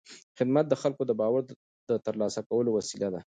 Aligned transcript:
خدمت 0.37 0.65
د 0.69 0.73
خلکو 0.81 1.01
د 1.05 1.11
باور 1.19 1.41
د 1.89 1.91
ترلاسه 2.05 2.41
کولو 2.49 2.69
وسیله 2.77 3.07
ده. 3.13 3.21